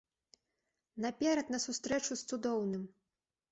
[1.05, 2.83] Наперад на сустрэчу з цудоўным!